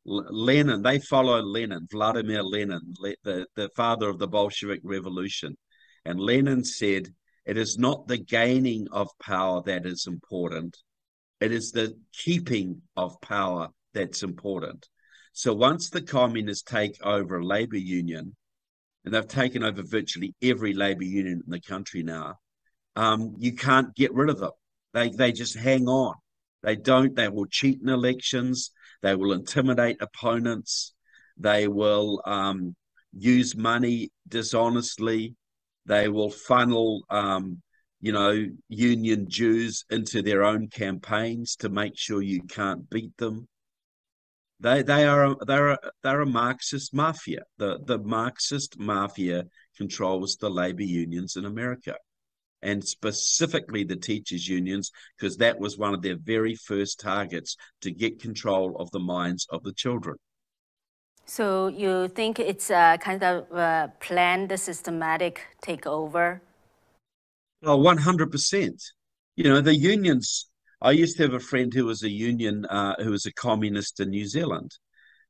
[0.06, 2.82] Lenin, they follow Lenin, Vladimir Lenin,
[3.24, 5.56] the, the father of the Bolshevik Revolution.
[6.04, 7.08] And Lenin said,
[7.46, 10.76] It is not the gaining of power that is important,
[11.40, 14.90] it is the keeping of power that's important.
[15.34, 18.36] So once the communists take over a labor union,
[19.06, 22.38] and they've taken over virtually every labor union in the country now,
[22.96, 24.52] um, you can't get rid of them.
[24.94, 26.16] They they just hang on.
[26.62, 27.16] They don't.
[27.16, 28.72] They will cheat in elections.
[29.02, 30.94] They will intimidate opponents.
[31.38, 32.76] They will um,
[33.12, 35.36] use money dishonestly.
[35.86, 37.62] They will funnel, um,
[38.00, 43.48] you know, union dues into their own campaigns to make sure you can't beat them.
[44.64, 47.44] They they are they're a, they're a Marxist mafia.
[47.58, 49.44] The the Marxist mafia
[49.78, 51.96] controls the labor unions in America
[52.62, 57.92] and specifically the teachers' unions, because that was one of their very first targets to
[57.92, 60.16] get control of the minds of the children.
[61.26, 66.40] So you think it's a kind of a planned, systematic takeover?
[67.64, 68.82] Oh, 100%.
[69.36, 70.50] You know, the unions,
[70.84, 74.00] I used to have a friend who was a union, uh, who was a communist
[74.00, 74.72] in New Zealand.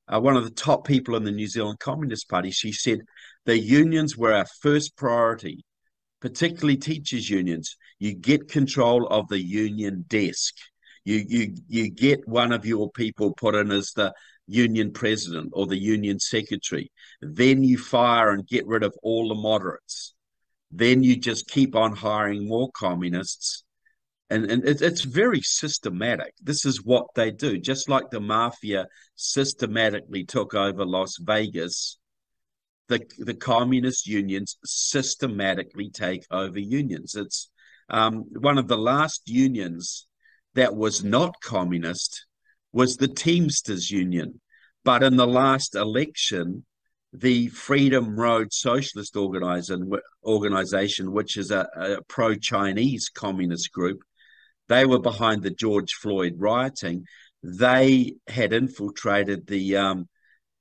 [0.08, 3.00] Uh, one of the top people in the New Zealand Communist Party, she said
[3.46, 5.64] the unions were our first priority
[6.24, 10.56] particularly teachers unions, you get control of the union desk.
[11.04, 14.14] You you you get one of your people put in as the
[14.48, 16.94] union president or the union secretary.
[17.22, 20.14] Then you fire and get rid of all the moderates.
[20.72, 23.63] Then you just keep on hiring more communists.
[24.30, 26.34] And, and it, it's very systematic.
[26.42, 27.60] This is what they do.
[27.60, 31.98] Just like the mafia systematically took over Las Vegas
[32.88, 37.16] the the communist unions systematically take over unions.
[37.16, 37.50] It's
[37.90, 40.08] um, one of the last unions
[40.54, 42.26] that was not communist
[42.72, 44.40] was the Teamsters Union,
[44.84, 46.66] but in the last election,
[47.12, 54.00] the Freedom Road Socialist Organization, which is a, a pro-Chinese communist group,
[54.70, 57.06] they were behind the George Floyd rioting.
[57.42, 60.08] They had infiltrated the um,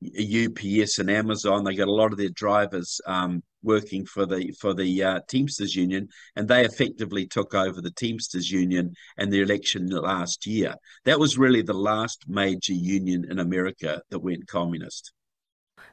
[0.04, 1.64] UPS and Amazon.
[1.64, 5.76] They got a lot of their drivers um, working for the for the uh, Teamsters
[5.76, 10.74] Union, and they effectively took over the Teamsters Union and the election last year.
[11.04, 15.12] That was really the last major union in America that went communist.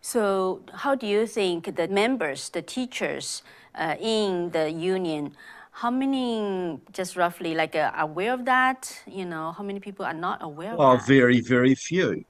[0.02, 3.44] So, how do you think the members, the teachers
[3.76, 5.36] uh, in the union?
[5.80, 9.02] How many, just roughly, like uh, aware of that?
[9.08, 11.08] You know, how many people are not aware well, of that?
[11.08, 12.26] very, very few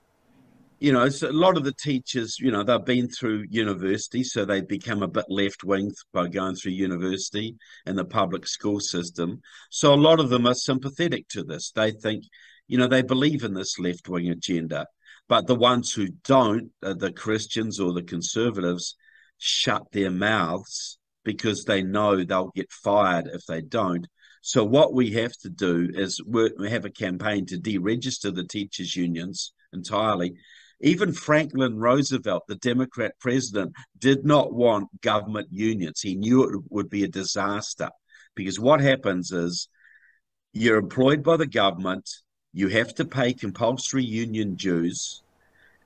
[0.80, 4.46] you know, so a lot of the teachers, you know, they've been through university, so
[4.46, 9.42] they become a bit left wing by going through university and the public school system.
[9.70, 11.72] So a lot of them are sympathetic to this.
[11.72, 12.24] They think,
[12.68, 14.88] you know, they believe in this left wing agenda.
[15.28, 18.96] But the ones who don't, uh, the Christians or the conservatives,
[19.38, 24.08] shut their mouths because they know they'll get fired if they don't.
[24.42, 28.96] So what we have to do is work, have a campaign to deregister the teachers'
[28.96, 30.36] unions entirely
[30.82, 36.02] even Franklin Roosevelt, the Democrat president, did not want government unions.
[36.02, 37.90] He knew it would be a disaster
[38.36, 39.68] because what happens is
[40.54, 42.10] you're employed by the government,
[42.54, 45.22] you have to pay compulsory union dues.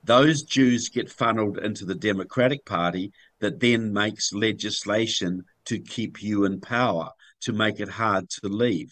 [0.04, 3.12] Those dues get funneled into the Democratic Party
[3.44, 7.10] that then makes legislation to keep you in power,
[7.42, 8.90] to make it hard to leave.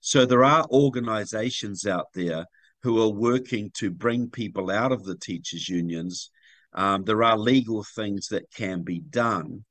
[0.00, 2.46] So there are organizations out there
[2.82, 6.30] who are working to bring people out of the teachers' unions.
[6.74, 9.64] Um, there are legal things that can be done.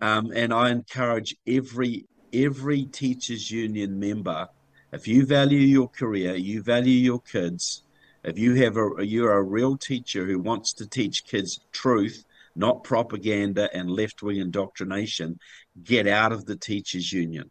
[0.00, 4.48] Um, and I encourage every every teachers union member,
[4.92, 7.84] if you value your career, you value your kids,
[8.24, 12.84] if you have a you're a real teacher who wants to teach kids truth, not
[12.84, 15.38] propaganda and left wing indoctrination,
[15.82, 17.50] get out of the teachers union.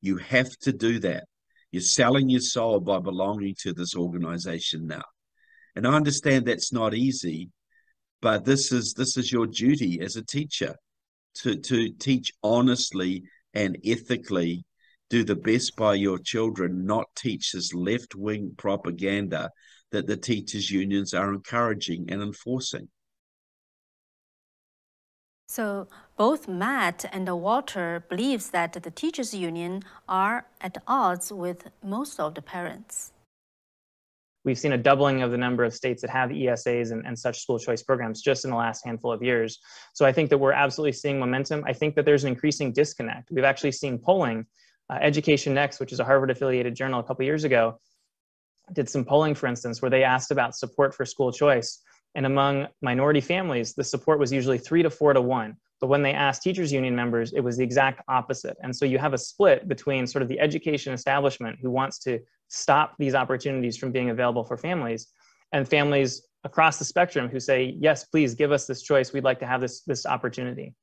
[0.00, 1.24] You have to do that.
[1.70, 5.04] You're selling your soul by belonging to this organization now.
[5.74, 7.50] And I understand that's not easy,
[8.20, 10.76] but this is this is your duty as a teacher
[11.36, 14.64] to, to teach honestly and ethically,
[15.10, 19.50] do the best by your children, not teach this left wing propaganda
[19.90, 22.88] that the teachers' unions are encouraging and enforcing.
[25.56, 25.86] So
[26.16, 32.34] both Matt and Walter believes that the teachers union are at odds with most of
[32.36, 33.12] the parents.
[34.46, 37.40] We've seen a doubling of the number of states that have ESAs and, and such
[37.40, 39.58] school choice programs just in the last handful of years.
[39.92, 41.64] So I think that we're absolutely seeing momentum.
[41.66, 43.30] I think that there's an increasing disconnect.
[43.30, 44.46] We've actually seen polling
[44.90, 47.78] Uh, Education Next, which is a Harvard affiliated journal a couple years ago,
[48.72, 51.82] did some polling, for instance, where they asked about support for school choice.
[52.14, 55.56] And among minority families, the support was usually three to four to one.
[55.80, 58.56] But when they asked teachers union members, it was the exact opposite.
[58.62, 62.20] And so you have a split between sort of the education establishment who wants to
[62.48, 65.08] stop these opportunities from being available for families
[65.52, 69.12] and families across the spectrum who say, yes, please give us this choice.
[69.12, 70.74] We'd like to have this, this opportunity.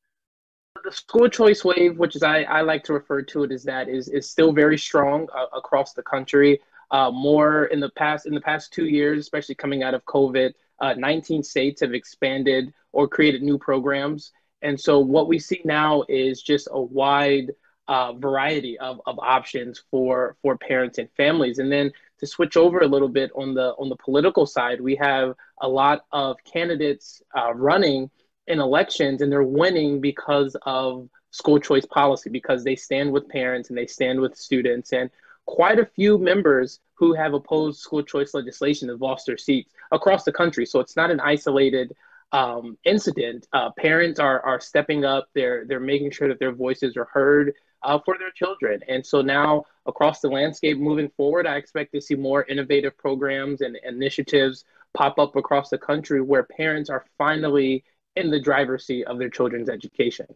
[0.83, 3.87] The school choice wave, which is I, I like to refer to it as that,
[3.89, 6.59] is, is still very strong uh, across the country.
[6.91, 10.53] Uh, more in the past in the past two years, especially coming out of COVID,
[10.81, 16.03] uh, 19 states have expanded or created new programs and so what we see now
[16.09, 17.51] is just a wide
[17.87, 21.59] uh, variety of, of options for for parents and families.
[21.59, 24.95] And then to switch over a little bit on the on the political side, we
[24.97, 28.09] have a lot of candidates uh, running
[28.47, 33.69] in elections, and they're winning because of school choice policy because they stand with parents
[33.69, 35.09] and they stand with students and
[35.55, 40.23] quite a few members who have opposed school choice legislation have lost their seats across
[40.23, 41.95] the country so it's not an isolated
[42.31, 45.29] um, incident, uh, parents are are stepping up.
[45.33, 48.81] They're they're making sure that their voices are heard uh, for their children.
[48.87, 53.61] And so now across the landscape, moving forward, I expect to see more innovative programs
[53.61, 57.83] and initiatives pop up across the country where parents are finally
[58.15, 60.27] in the driver's seat of their children's education.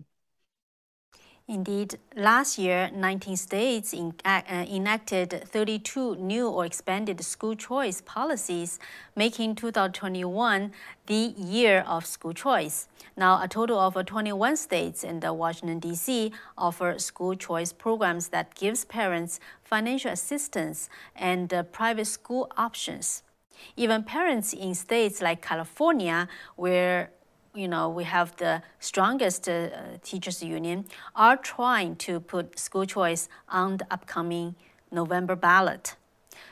[1.46, 8.80] Indeed, last year, 19 states uh, enacted 32 new or expanded school choice policies,
[9.14, 10.72] making 2021
[11.06, 12.88] the year of school choice.
[13.18, 16.32] Now, a total of 21 states and Washington, D.C.
[16.58, 23.22] offer school choice programs that gives parents financial assistance and uh, private school options.
[23.76, 27.12] Even parents in states like California, where
[27.56, 29.70] you know, we have the strongest uh,
[30.04, 30.86] teachers union,
[31.16, 34.56] are trying to put school choice on the upcoming
[34.92, 35.96] November ballot.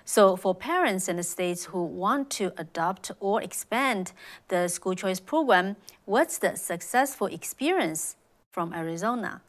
[0.05, 4.13] So for parents in the states who want to adopt or expand
[4.47, 5.75] the school choice program,
[6.05, 8.15] what's the successful experience
[8.51, 9.41] from Arizona?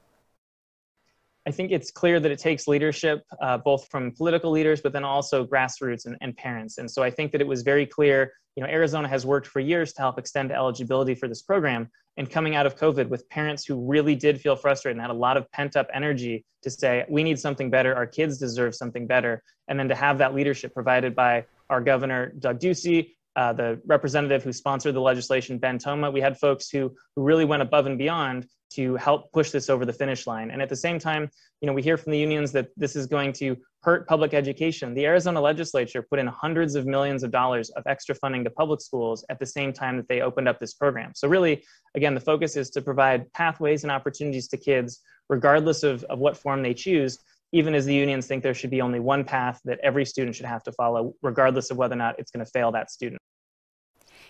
[1.47, 5.05] I think it's clear that it takes leadership, uh, both from political leaders, but then
[5.05, 6.79] also grassroots and, and, parents.
[6.79, 9.61] And so I think that it was very clear, you know, Arizona has worked for
[9.61, 11.89] years to help extend eligibility for this program.
[12.17, 15.15] And coming out of COVID with parents who really did feel frustrated and had a
[15.15, 19.07] lot of pent up energy to say, we need something better, our kids deserve something
[19.07, 19.43] better.
[19.69, 24.45] And then to have that leadership provided by our governor, Doug Ducey, uh, the representative
[24.45, 27.97] who sponsored the legislation, Ben Toma, we had folks who, who really went above and
[27.97, 30.51] beyond to help push this over the finish line.
[30.51, 31.29] And at the same time,
[31.61, 34.95] you know, we hear from the unions that this is going to hurt public education.
[34.95, 38.81] The Arizona legislature put in hundreds of millions of dollars of extra funding to public
[38.81, 41.13] schools at the same time that they opened up this program.
[41.15, 41.65] So really,
[41.95, 46.37] again, the focus is to provide pathways and opportunities to kids, regardless of, of what
[46.37, 47.19] form they choose,
[47.53, 50.47] even as the unions think there should be only one path that every student should
[50.47, 53.21] have to follow, regardless of whether or not it's to fail that student.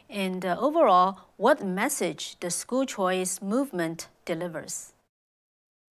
[0.09, 4.93] And uh, overall, what message the school choice movement delivers?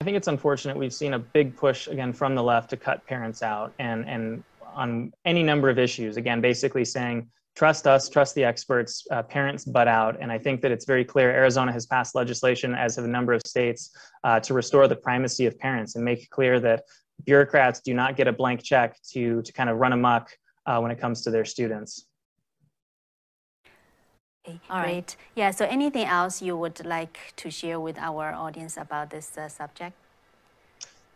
[0.01, 0.77] I think it's unfortunate.
[0.77, 4.43] We've seen a big push again from the left to cut parents out and, and
[4.75, 6.17] on any number of issues.
[6.17, 10.17] Again, basically saying, trust us, trust the experts, uh, parents butt out.
[10.21, 13.35] And I think that it's very clear Arizona has passed legislation, as have a number
[13.35, 13.95] of states,
[14.25, 16.85] uh, to restore the primacy of parents and make clear that
[17.25, 20.31] bureaucrats do not get a blank check to, to kind of run amok
[20.65, 22.07] uh, when it comes to their students.
[24.51, 24.93] Okay, All great.
[24.93, 25.17] right.
[25.37, 29.49] Yeah, so anything else you would like to share with our audience about this uh,
[29.49, 29.95] subject?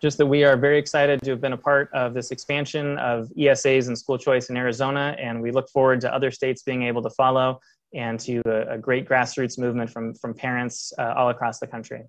[0.01, 3.29] Just that we are very excited to have been a part of this expansion of
[3.39, 7.03] ESAs and school choice in Arizona, and we look forward to other states being able
[7.03, 7.59] to follow
[7.95, 12.03] and to a, a great grassroots movement from, from parents uh, all across the country.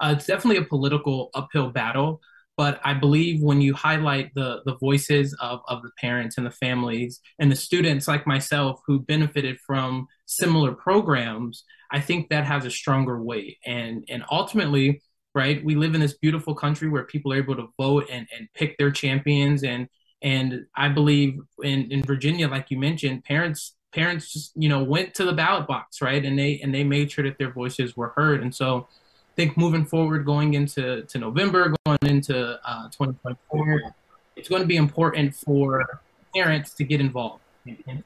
[0.00, 2.20] Uh, it's definitely a political uphill battle
[2.56, 6.50] but I believe when you highlight the the voices of, of the parents and the
[6.52, 12.64] families and the students like myself who benefited from similar programs, I think that has
[12.64, 13.58] a stronger weight.
[13.64, 15.02] And and ultimately,
[15.34, 18.48] right, we live in this beautiful country where people are able to vote and, and
[18.54, 19.88] pick their champions and
[20.22, 25.14] and I believe in, in Virginia, like you mentioned, parents parents just, you know, went
[25.14, 26.24] to the ballot box, right?
[26.24, 28.42] And they and they made sure that their voices were heard.
[28.42, 33.94] And so I think moving forward, going into to November, going into uh, 2024,
[34.36, 36.00] it's going to be important for
[36.34, 38.04] parents to get involved and,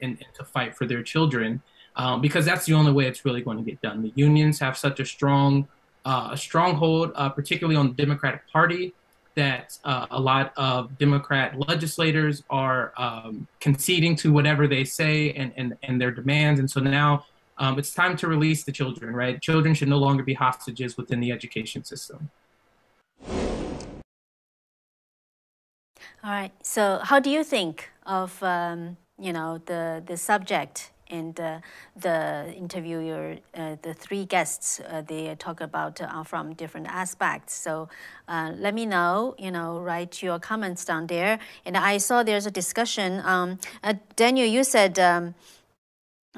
[0.00, 1.62] and, to fight for their children
[1.96, 4.02] um, because that's the only way it's really going to get done.
[4.02, 5.68] The unions have such a strong
[6.04, 8.94] uh, a stronghold, uh, particularly on the Democratic Party,
[9.34, 15.52] that uh, a lot of Democrat legislators are um, conceding to whatever they say and,
[15.56, 16.58] and, and their demands.
[16.58, 17.26] And so now
[17.58, 19.40] um, it's time to release the children, right?
[19.40, 22.30] Children should no longer be hostages within the education system.
[26.22, 26.52] All right.
[26.62, 31.58] So, how do you think of um, you know the the subject and uh,
[31.96, 37.54] the interviewer, uh, the three guests, uh, they talk about uh, from different aspects.
[37.54, 37.88] So
[38.28, 41.40] uh, let me know, you know, write your comments down there.
[41.64, 43.20] And I saw there's a discussion.
[43.24, 45.34] Um, uh, Daniel, you said, um,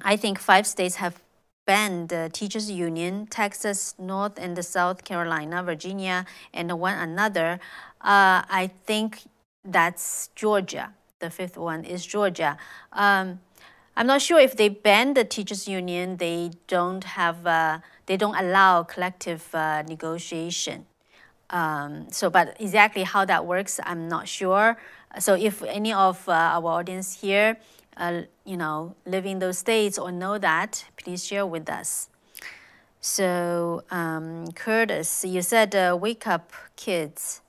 [0.03, 1.23] I think five states have
[1.67, 7.61] banned the teachers union, Texas, North and South Carolina, Virginia, and one another.
[8.01, 9.25] I think
[9.65, 10.95] that's Georgia.
[11.23, 12.59] The fifth one is Georgia.
[12.93, 13.39] Um,
[13.97, 18.35] I'm not sure if they ban the teachers union, they don't have, uh, they don't
[18.35, 20.87] allow collective uh, negotiation.
[21.51, 24.79] Um, so, but exactly how that works, I'm not sure.
[25.21, 27.57] So, if any of uh, our audience here,
[27.97, 32.09] uh, you know, live in those states or know that, please share with us.
[33.01, 37.43] So, um, Curtis, you said uh, wake up kids.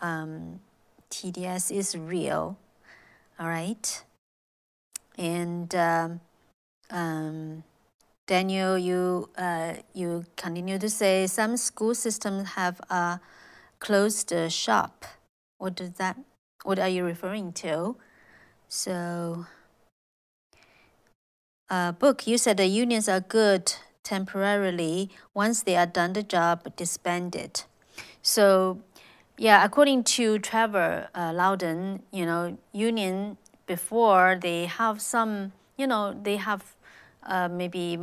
[0.00, 0.60] Um,
[1.16, 2.58] TDS is real.
[3.40, 4.04] All right.
[5.16, 6.20] And um,
[6.90, 7.64] um,
[8.26, 13.20] Daniel, you uh, you continue to say some school systems have a
[13.78, 15.06] closed shop.
[15.56, 16.18] What does that?
[16.64, 17.96] What are you referring to?
[18.68, 19.46] So,
[21.70, 22.26] uh, book.
[22.26, 25.08] You said the unions are good temporarily.
[25.32, 27.64] Once they are done the job, disbanded.
[28.20, 28.82] So,
[29.38, 36.18] yeah, according to Trevor uh, Loudon, you know, union before they have some, you know,
[36.22, 36.74] they have
[37.22, 37.98] uh, maybe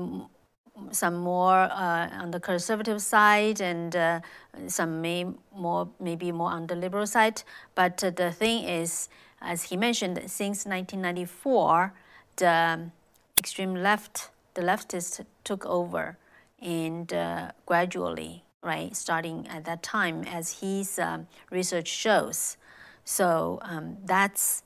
[0.91, 4.19] some more uh, on the conservative side and uh,
[4.67, 5.25] some may
[5.55, 7.43] more maybe more on the liberal side.
[7.75, 9.09] But uh, the thing is,
[9.41, 11.93] as he mentioned, since 1994,
[12.37, 12.91] the
[13.37, 16.17] extreme left, the leftists took over,
[16.61, 22.57] and uh, gradually, right, starting at that time, as his um, research shows.
[23.05, 24.63] So um, that's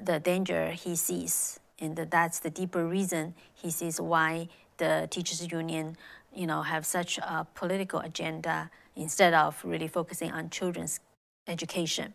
[0.00, 5.96] the danger he sees, and that's the deeper reason he sees why the teachers union,
[6.34, 11.00] you know, have such a political agenda instead of really focusing on children's
[11.46, 12.14] education.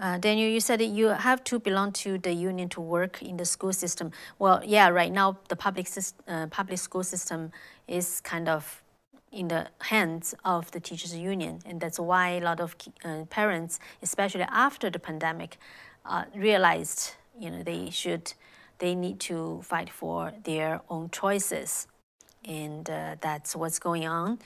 [0.00, 3.44] Uh, Daniel, you said you have to belong to the union to work in the
[3.44, 4.12] school system.
[4.38, 5.88] Well, yeah, right now the public
[6.28, 7.50] uh, public school system
[7.88, 8.82] is kind of
[9.32, 11.60] in the hands of the teachers union.
[11.66, 12.74] And that's why a lot of
[13.04, 15.58] uh, parents especially after the pandemic
[16.06, 18.32] uh, realized you know they should
[18.78, 21.86] they need to fight for their own choices.
[22.44, 24.38] And uh, that's what's going on.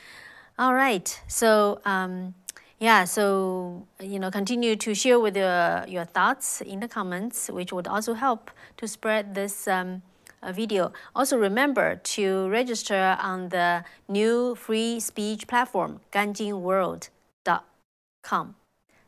[0.58, 1.20] All right.
[1.28, 2.34] So um,
[2.82, 7.72] yeah so you know continue to share with your, your thoughts in the comments which
[7.72, 10.02] would also help to spread this um,
[10.50, 10.92] video.
[11.14, 18.54] Also remember to register on the new free speech platform, ganjingworld.com.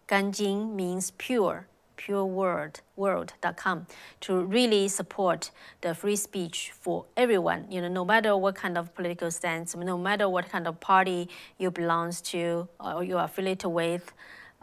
[0.07, 1.66] Ganjing means pure,
[1.97, 3.87] pure world, world.com
[4.20, 8.95] to really support the free speech for everyone, you know, no matter what kind of
[8.95, 13.70] political stance, no matter what kind of party you belong to or you are affiliated
[13.70, 14.12] with,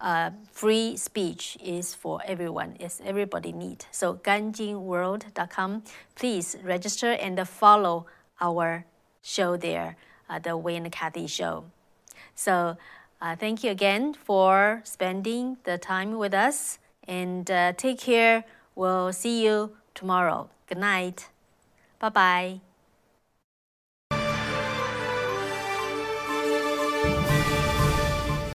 [0.02, 2.76] uh, free speech is for everyone.
[2.80, 3.86] Yes, everybody need.
[3.92, 5.84] So ganjingworld.com.
[6.16, 8.08] Please register and follow
[8.42, 8.86] our
[9.22, 9.96] show there,
[10.30, 11.66] uh, the Wayne and Kathy show.
[12.36, 12.78] So
[13.22, 18.44] uh, thank you again for spending the time with us and uh, take care.
[18.76, 20.50] We'll see you tomorrow.
[20.68, 21.30] Good night.
[22.00, 22.71] Bye bye.